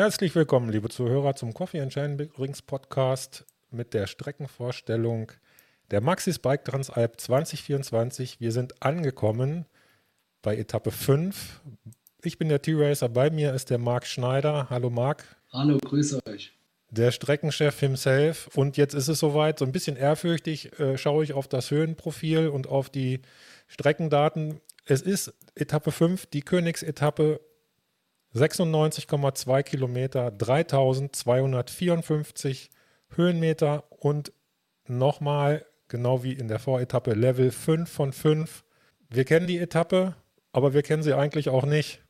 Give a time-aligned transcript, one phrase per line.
[0.00, 5.30] Herzlich willkommen, liebe Zuhörer, zum Coffee and Chain Rings Podcast mit der Streckenvorstellung
[5.90, 8.40] der Maxis Bike Transalp 2024.
[8.40, 9.66] Wir sind angekommen
[10.40, 11.60] bei Etappe 5.
[12.22, 14.70] Ich bin der T-Racer, bei mir ist der Marc Schneider.
[14.70, 15.36] Hallo Marc.
[15.52, 16.54] Hallo, grüße euch.
[16.88, 18.48] Der Streckenchef himself.
[18.56, 22.48] Und jetzt ist es soweit, so ein bisschen ehrfürchtig äh, schaue ich auf das Höhenprofil
[22.48, 23.20] und auf die
[23.66, 24.62] Streckendaten.
[24.86, 27.40] Es ist Etappe 5, die Königsetappe
[28.34, 32.70] 96,2 Kilometer, 3254
[33.16, 34.32] Höhenmeter und
[34.86, 38.62] nochmal, genau wie in der Voretappe, Level 5 von 5.
[39.08, 40.14] Wir kennen die Etappe,
[40.52, 42.02] aber wir kennen sie eigentlich auch nicht.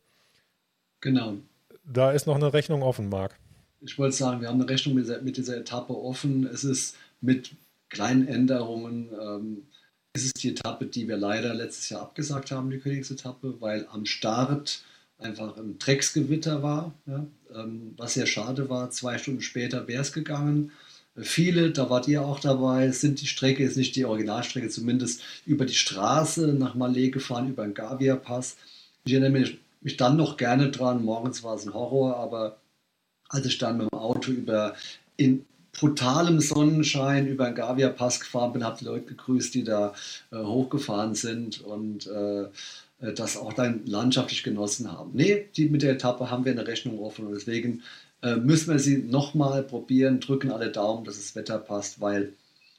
[1.00, 1.36] Genau.
[1.84, 3.38] Da ist noch eine Rechnung offen, Marc.
[3.80, 6.46] Ich wollte sagen, wir haben eine Rechnung mit dieser, mit dieser Etappe offen.
[6.46, 7.52] Es ist mit
[7.88, 9.08] kleinen Änderungen.
[9.18, 9.62] Ähm,
[10.12, 14.04] es ist die Etappe, die wir leider letztes Jahr abgesagt haben, die Königsetappe, weil am
[14.04, 14.84] Start
[15.20, 18.90] einfach ein Drecksgewitter war, ja, ähm, was sehr schade war.
[18.90, 20.72] Zwei Stunden später wäre es gegangen.
[21.16, 25.66] Viele, da wart ihr auch dabei, sind die Strecke, ist nicht die Originalstrecke, zumindest über
[25.66, 28.56] die Straße nach Malé gefahren, über den Gavia-Pass.
[29.04, 32.58] Ich erinnere mich, mich dann noch gerne dran, morgens war es ein Horror, aber
[33.28, 34.74] als ich dann mit dem Auto über
[35.16, 39.94] in brutalem Sonnenschein über den Gavia-Pass gefahren bin, habe die Leute gegrüßt, die da
[40.30, 42.48] äh, hochgefahren sind und äh, äh,
[43.00, 45.10] das auch dann landschaftlich genossen haben.
[45.14, 47.82] Nee, die, mit der Etappe haben wir eine Rechnung offen und deswegen
[48.22, 52.34] äh, müssen wir sie nochmal probieren, drücken alle Daumen, dass das Wetter passt, weil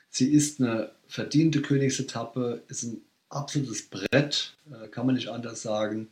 [0.10, 6.10] sie ist eine verdiente Königsetappe, ist ein absolutes Brett, äh, kann man nicht anders sagen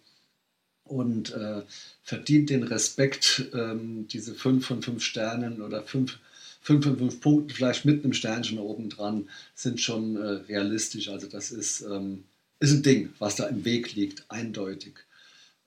[0.83, 1.61] und äh,
[2.03, 6.17] verdient den Respekt, ähm, diese 5 von 5 Sternen oder 5
[6.61, 11.09] 5 von 5 Punkten, vielleicht mit einem Sternchen oben dran, sind schon äh, realistisch.
[11.09, 12.25] Also das ist ähm,
[12.59, 14.95] ist ein Ding, was da im Weg liegt, eindeutig.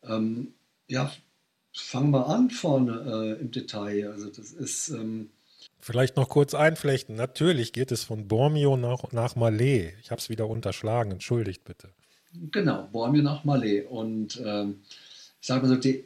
[0.04, 0.54] Ähm,
[0.88, 1.12] ja,
[1.72, 4.10] fangen wir an vorne äh, im Detail.
[4.10, 4.88] Also das ist.
[4.90, 5.30] Ähm,
[5.80, 7.16] Vielleicht noch kurz einflechten.
[7.16, 9.92] Natürlich geht es von Bormio nach, nach Malé.
[10.00, 11.10] Ich habe es wieder unterschlagen.
[11.10, 11.88] Entschuldigt bitte.
[12.50, 13.84] Genau, Bormio nach Malé.
[13.84, 14.82] Und ähm,
[15.40, 16.04] ich sage mal so, die,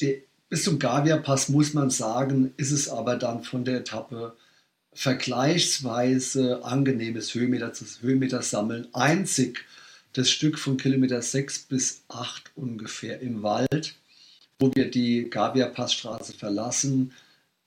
[0.00, 4.36] die, bis zum Gavia-Pass muss man sagen, ist es aber dann von der Etappe
[4.92, 8.88] vergleichsweise angenehmes Höhenmeter, Höhenmeter sammeln.
[8.92, 9.64] Einzig
[10.12, 13.94] das Stück von Kilometer 6 bis 8 ungefähr im Wald,
[14.58, 17.12] wo wir die Gavia-Passstraße verlassen,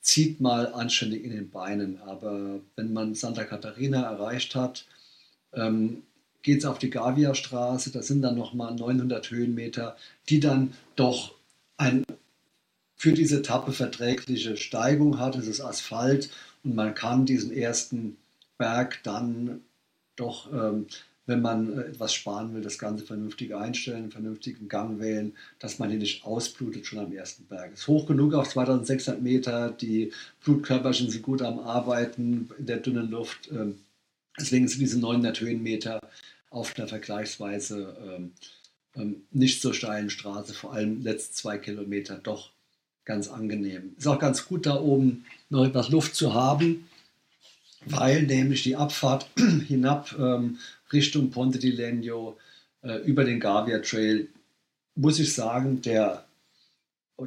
[0.02, 2.00] zieht mal anständig in den Beinen.
[2.02, 4.85] Aber wenn man Santa Catarina erreicht hat,
[5.53, 6.03] ähm,
[6.41, 7.91] geht es auf die Gavia-Straße.
[7.91, 9.96] Das sind dann nochmal 900 Höhenmeter,
[10.29, 11.35] die dann doch
[11.78, 12.03] ein
[12.96, 15.35] für diese Etappe verträgliche Steigung hat.
[15.35, 16.29] Es ist Asphalt
[16.63, 18.18] und man kann diesen ersten
[18.59, 19.62] Berg dann
[20.16, 20.85] doch ähm,
[21.26, 25.80] wenn man äh, etwas sparen will, das Ganze vernünftig einstellen, einen vernünftigen Gang wählen, dass
[25.80, 27.72] man hier nicht ausblutet schon am ersten Berg.
[27.74, 30.12] Es ist hoch genug auf 2600 Meter, die
[30.44, 33.50] Blutkörperchen sind gut am Arbeiten in der dünnen Luft.
[33.52, 33.80] Ähm,
[34.40, 36.00] deswegen sind diese 900 Höhenmeter
[36.50, 38.32] auf einer vergleichsweise ähm,
[38.96, 42.52] ähm, nicht so steilen Straße, vor allem letzten zwei Kilometer, doch
[43.06, 43.96] ganz angenehm.
[43.98, 46.88] Ist auch ganz gut, da oben noch etwas Luft zu haben,
[47.86, 49.28] weil nämlich die Abfahrt
[49.68, 50.16] hinab
[50.92, 52.38] Richtung Ponte di Legno
[52.81, 54.28] äh, über den Gavia Trail,
[54.96, 56.25] muss ich sagen, der,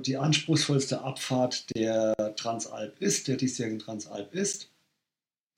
[0.07, 4.69] die anspruchsvollste Abfahrt der Transalp ist, der diesjährigen Transalp ist.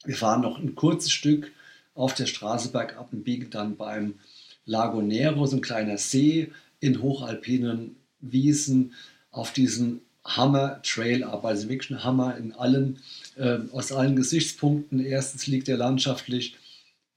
[0.05, 1.53] Wir fahren noch ein kurzes Stück
[1.95, 4.15] auf der Straße bergab und biegen dann beim
[4.67, 8.93] Lago Nero, so ein kleiner See in hochalpinen Wiesen,
[9.31, 11.45] auf diesen Hammer Trail ab.
[11.45, 12.99] Also wirklich ein Hammer in allen,
[13.37, 15.05] äh, aus allen Gesichtspunkten.
[15.05, 16.57] Erstens liegt er landschaftlich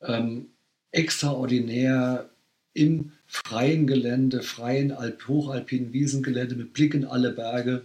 [0.01, 0.47] ähm,
[0.91, 2.29] extraordinär
[2.73, 7.83] im freien Gelände, freien Alp, hochalpinen Wiesengelände mit Blick in alle Berge.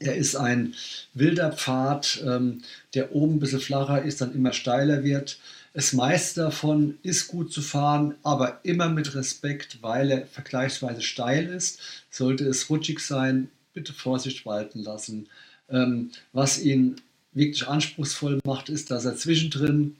[0.00, 0.74] Er ist ein
[1.12, 2.62] wilder Pfad, ähm,
[2.94, 5.38] der oben ein bisschen flacher ist, dann immer steiler wird.
[5.72, 11.46] Das meiste davon ist gut zu fahren, aber immer mit Respekt, weil er vergleichsweise steil
[11.46, 11.80] ist.
[12.10, 15.28] Sollte es rutschig sein, bitte Vorsicht walten lassen.
[15.68, 16.96] Ähm, was ihn
[17.32, 19.96] wirklich anspruchsvoll macht, ist, dass er zwischendrin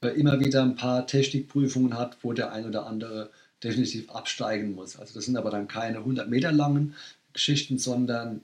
[0.00, 3.30] immer wieder ein paar Technikprüfungen hat, wo der ein oder andere
[3.62, 4.98] definitiv absteigen muss.
[4.98, 6.94] Also das sind aber dann keine 100 Meter langen
[7.32, 8.40] Geschichten, sondern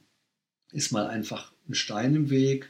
[0.73, 2.69] ist mal einfach ein Stein im Weg,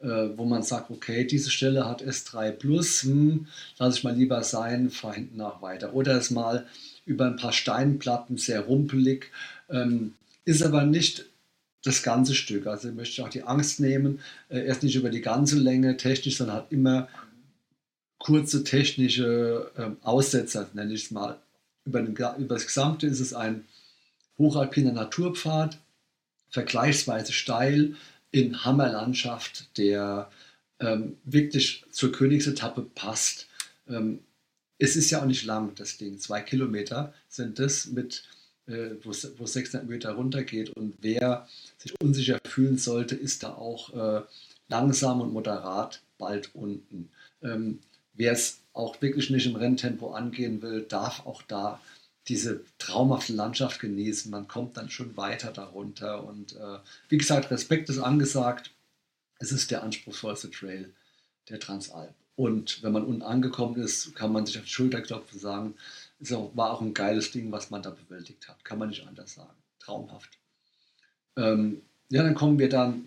[0.00, 3.46] äh, wo man sagt, okay, diese Stelle hat S3 Plus, hm,
[3.78, 5.94] lasse ich mal lieber sein, fahre hinten nach weiter.
[5.94, 6.66] Oder es mal
[7.04, 9.30] über ein paar Steinplatten sehr rumpelig,
[9.68, 10.14] ähm,
[10.44, 11.26] ist aber nicht
[11.82, 12.66] das ganze Stück.
[12.66, 16.36] Also möchte ich auch die Angst nehmen, äh, erst nicht über die ganze Länge technisch,
[16.36, 17.08] sondern hat immer
[18.18, 21.38] kurze technische ähm, Aussetzer, nenne ich es mal.
[21.84, 23.64] Über, den, über das Gesamte ist es ein
[24.38, 25.78] hochalpiner Naturpfad,
[26.50, 27.96] vergleichsweise steil
[28.30, 30.30] in Hammerlandschaft, der
[30.80, 33.48] ähm, wirklich zur Königsetappe passt.
[33.88, 34.20] Ähm,
[34.78, 36.18] es ist ja auch nicht lang, das Ding.
[36.18, 38.24] Zwei Kilometer sind das, mit,
[39.02, 40.70] wo, wo 600 Meter runtergeht.
[40.70, 41.48] Und wer
[41.78, 44.22] sich unsicher fühlen sollte, ist da auch äh,
[44.68, 47.10] langsam und moderat bald unten.
[47.42, 47.80] Ähm,
[48.14, 51.80] wer es auch wirklich nicht im Renntempo angehen will, darf auch da
[52.28, 54.30] diese traumhafte Landschaft genießen.
[54.30, 56.24] Man kommt dann schon weiter darunter.
[56.24, 56.78] Und äh,
[57.08, 58.70] wie gesagt, Respekt ist angesagt.
[59.38, 60.92] Es ist der anspruchsvollste Trail
[61.48, 62.14] der Transalp.
[62.36, 65.74] Und wenn man unten angekommen ist, kann man sich auf die Schulter klopfen und sagen,
[66.20, 68.64] es war auch ein geiles Ding, was man da bewältigt hat.
[68.64, 69.56] Kann man nicht anders sagen.
[69.78, 70.30] Traumhaft.
[71.36, 73.06] Ähm, ja, dann kommen wir dann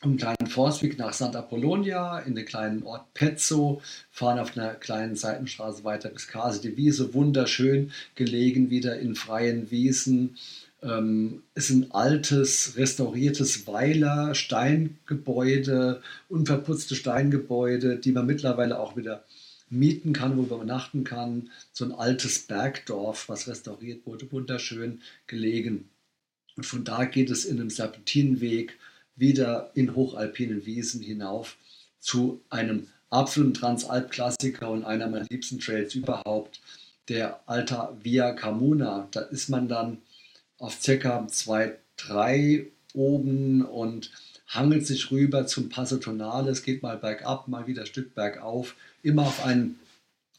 [0.00, 5.16] einen kleinen Forstweg nach Santa Polonia in den kleinen Ort Pezzo, fahren auf einer kleinen
[5.16, 10.36] Seitenstraße weiter bis Case di Wiese, wunderschön gelegen wieder in freien Wiesen.
[10.80, 19.24] Ähm, ist ein altes, restauriertes Weiler, Steingebäude, unverputzte Steingebäude, die man mittlerweile auch wieder
[19.70, 21.50] mieten kann, wo man übernachten kann.
[21.72, 25.88] So ein altes Bergdorf, was restauriert wurde, wunderschön gelegen.
[26.56, 28.78] Und von da geht es in einem Serpentinenweg
[29.16, 31.56] wieder in hochalpinen Wiesen hinauf
[32.00, 36.60] zu einem absoluten Transalp-Klassiker und einer meiner liebsten Trails überhaupt,
[37.08, 39.08] der Alta Via Camuna.
[39.10, 39.98] Da ist man dann
[40.58, 41.26] auf ca.
[41.26, 44.10] 2,3 oben und
[44.48, 46.50] hangelt sich rüber zum Passo Tonale.
[46.50, 49.76] Es geht mal bergab, mal wieder ein Stück bergauf, immer auf einem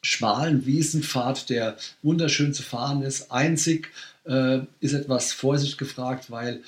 [0.01, 3.31] schmalen Wiesenpfad, der wunderschön zu fahren ist.
[3.31, 3.91] Einzig
[4.25, 6.61] äh, ist etwas Vorsicht gefragt, weil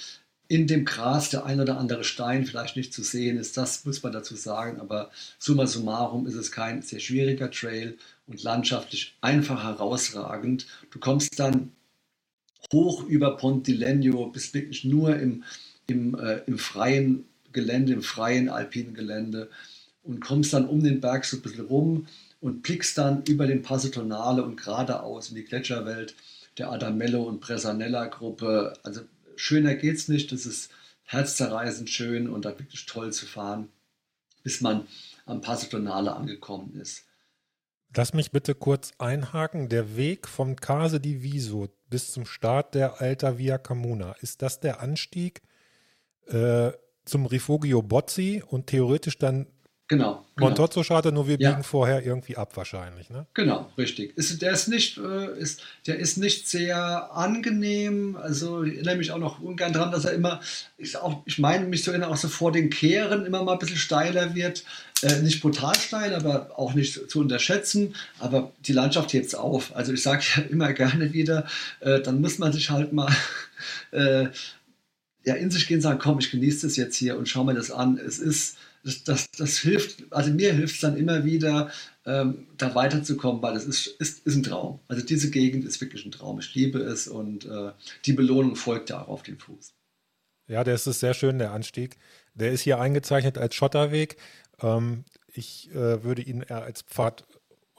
[0.48, 3.56] in dem Gras der ein oder andere Stein vielleicht nicht zu sehen ist.
[3.56, 4.82] Das muss man dazu sagen.
[4.82, 5.10] Aber
[5.40, 7.98] summa summarum ist es kein sehr schwieriger Trail
[8.28, 10.68] und landschaftlich einfach herausragend.
[10.92, 11.72] Du kommst dann
[12.74, 15.44] hoch über Pontilegno, bist wirklich nur im,
[15.88, 19.50] im, äh, im freien Gelände, im freien alpinen Gelände
[20.04, 22.08] und kommst dann um den Berg so ein bisschen rum
[22.40, 26.16] und blickst dann über den Passo Tonale und geradeaus in die Gletscherwelt
[26.58, 28.74] der Adamello und Presanella Gruppe.
[28.84, 29.02] Also
[29.36, 30.32] schöner geht's nicht.
[30.32, 30.72] Das ist
[31.04, 33.70] herzzerreißend schön und da wirklich toll zu fahren,
[34.44, 34.88] bis man
[35.26, 37.06] am Passo Tonale angekommen ist.
[37.96, 39.68] Lass mich bitte kurz einhaken.
[39.68, 44.62] Der Weg vom Case di Viso bis zum Start der Alta Via Camuna, ist das
[44.62, 45.42] der Anstieg
[46.28, 46.72] äh,
[47.06, 49.48] zum Rifugio Bozzi und theoretisch dann
[49.92, 50.26] Genau.
[50.38, 50.48] genau.
[50.48, 51.50] Montozzo-Charter, nur wir ja.
[51.50, 53.28] biegen vorher irgendwie ab wahrscheinlich, ne?
[53.34, 54.18] Genau, richtig.
[54.18, 58.16] Ist, der, ist nicht, äh, ist, der ist nicht sehr angenehm.
[58.16, 60.40] Also ich erinnere mich auch noch ungern daran, dass er immer,
[60.78, 63.60] ich, auch, ich meine mich zu erinnern, auch so vor den Kehren immer mal ein
[63.60, 64.64] bisschen steiler wird.
[65.02, 67.94] Äh, nicht brutal steil, aber auch nicht zu unterschätzen.
[68.18, 69.76] Aber die Landschaft hebt es auf.
[69.76, 71.48] Also ich sage ja immer gerne wieder,
[71.82, 73.14] äh, dann muss man sich halt mal
[73.92, 74.28] äh,
[75.24, 77.72] ja, in sich gehen sagen, komm, ich genieße das jetzt hier und schau mir das
[77.72, 77.98] an.
[77.98, 81.72] Es ist das, das, das hilft, also mir hilft es dann immer wieder,
[82.06, 84.80] ähm, da weiterzukommen, weil es ist, ist, ist ein Traum.
[84.88, 86.40] Also diese Gegend ist wirklich ein Traum.
[86.40, 87.72] Ich liebe es und äh,
[88.06, 89.74] die Belohnung folgt ja auch auf den Fuß.
[90.48, 91.98] Ja, der ist sehr schön, der Anstieg.
[92.34, 94.18] Der ist hier eingezeichnet als Schotterweg.
[94.62, 97.26] Ähm, ich äh, würde ihn eher als Pfad,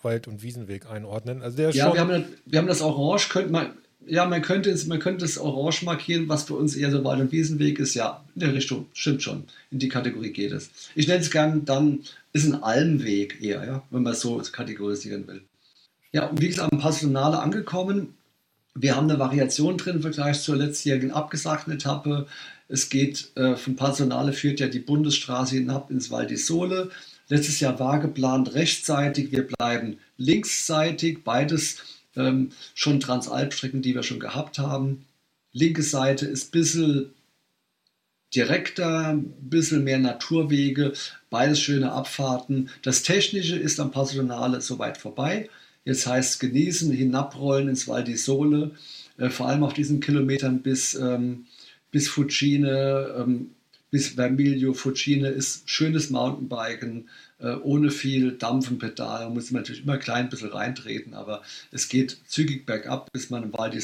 [0.02, 1.42] Wald- und Wiesenweg einordnen.
[1.42, 4.86] Also der ja, wir haben, wir haben das Orange, könnte man, ja, man könnte, es,
[4.86, 7.94] man könnte es orange markieren, was für uns eher so Wald- und Wiesenweg ist.
[7.94, 9.44] Ja, in der Richtung, stimmt schon.
[9.70, 10.70] In die Kategorie geht es.
[10.94, 12.00] Ich nenne es gern dann,
[12.32, 15.42] ist ein Almweg eher, ja, wenn man es so kategorisieren will.
[16.12, 18.14] Ja, und wie gesagt, am Passionale angekommen.
[18.74, 22.26] Wir haben eine Variation drin im Vergleich zur letztjährigen abgesagten Etappe.
[22.68, 26.90] Es geht äh, von Passionale führt ja die Bundesstraße hinab ins Val di Sole.
[27.28, 31.82] Letztes Jahr war geplant rechtsseitig, wir bleiben linksseitig, beides
[32.16, 35.04] ähm, schon Transalpstrecken, die wir schon gehabt haben.
[35.52, 37.10] Linke Seite ist ein bisschen
[38.34, 40.92] direkter, ein bisschen mehr Naturwege,
[41.30, 42.70] beides schöne Abfahrten.
[42.82, 45.48] Das Technische ist am Passionale soweit vorbei.
[45.84, 48.70] Jetzt heißt genießen, hinabrollen ins Val di Sole,
[49.18, 51.46] äh, vor allem auf diesen Kilometern bis, ähm,
[51.90, 53.50] bis Fucine, ähm,
[53.90, 54.72] bis Vermiglio.
[54.72, 57.08] Fucine ist schönes Mountainbiken,
[57.62, 59.24] ohne viel Dampf im Pedal.
[59.24, 63.42] Man muss natürlich immer klein ein bisschen reintreten, aber es geht zügig bergab, bis man
[63.42, 63.80] im Val di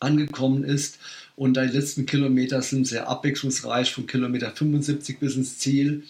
[0.00, 0.98] angekommen ist.
[1.36, 6.04] Und die letzten Kilometer sind sehr abwechslungsreich, von Kilometer 75 bis ins Ziel.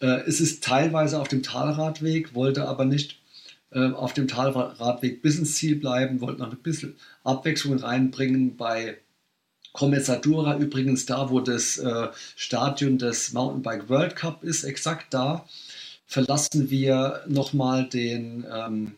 [0.00, 3.18] Äh, es ist teilweise auf dem Talradweg, wollte aber nicht
[3.72, 8.98] äh, auf dem Talradweg bis ins Ziel bleiben, wollte noch ein bisschen Abwechslung reinbringen bei
[9.72, 15.46] Commezzadura übrigens da, wo das äh, Stadion des Mountainbike World Cup ist, exakt da
[16.10, 18.92] verlassen wir nochmal den, ähm,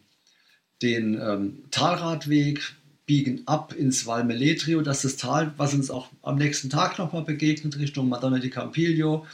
[0.81, 2.75] den ähm, Talradweg,
[3.05, 6.99] biegen ab ins Val Meletrio, das ist das Tal, was uns auch am nächsten Tag
[6.99, 9.27] nochmal begegnet, Richtung Madonna di Campiglio.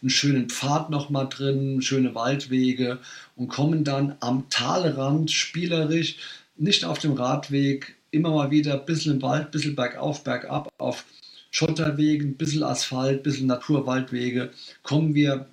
[0.00, 2.98] Einen schönen Pfad nochmal drin, schöne Waldwege
[3.34, 6.16] und kommen dann am Talrand spielerisch,
[6.56, 10.72] nicht auf dem Radweg, immer mal wieder ein bisschen im Wald, ein bisschen bergauf, bergab,
[10.78, 11.04] auf
[11.50, 14.50] Schotterwegen, ein bisschen Asphalt, ein bisschen Naturwaldwege,
[14.82, 15.46] kommen wir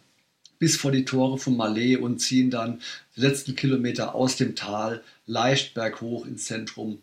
[0.60, 2.80] bis vor die Tore von Malé und ziehen dann
[3.16, 7.00] die letzten Kilometer aus dem Tal leicht berghoch ins Zentrum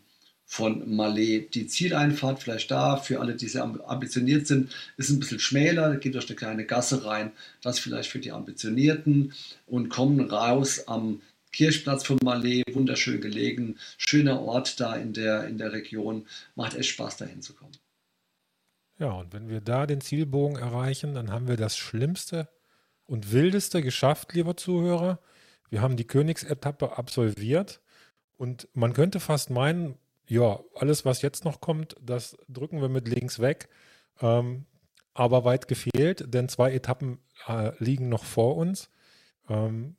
[0.47, 1.49] von Malé.
[1.49, 6.15] Die Zieleinfahrt vielleicht da, für alle, die sehr ambitioniert sind, ist ein bisschen schmäler, geht
[6.15, 9.33] durch eine kleine Gasse rein, das vielleicht für die Ambitionierten
[9.67, 11.21] und kommen raus am
[11.53, 16.91] Kirchplatz von Malé, wunderschön gelegen, schöner Ort da in der, in der Region, macht echt
[16.91, 17.73] Spaß dahin zu kommen.
[18.99, 22.49] Ja, und wenn wir da den Zielbogen erreichen, dann haben wir das Schlimmste
[23.07, 25.21] und Wildeste geschafft, lieber Zuhörer.
[25.71, 27.81] Wir haben die Königsetappe absolviert
[28.37, 33.09] und man könnte fast meinen, ja, alles, was jetzt noch kommt, das drücken wir mit
[33.09, 33.69] links weg.
[34.21, 34.67] Ähm,
[35.15, 38.91] aber weit gefehlt, denn zwei Etappen äh, liegen noch vor uns.
[39.49, 39.97] Ähm,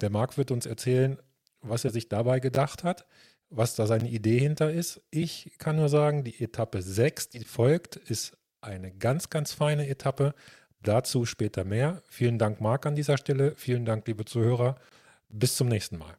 [0.00, 1.18] der Marc wird uns erzählen,
[1.60, 3.06] was er sich dabei gedacht hat,
[3.50, 5.00] was da seine Idee hinter ist.
[5.10, 10.34] Ich kann nur sagen, die Etappe 6, die folgt, ist eine ganz, ganz feine Etappe.
[10.80, 12.02] Dazu später mehr.
[12.08, 13.54] Vielen Dank, Marc, an dieser Stelle.
[13.56, 14.76] Vielen Dank, liebe Zuhörer.
[15.28, 16.16] Bis zum nächsten Mal.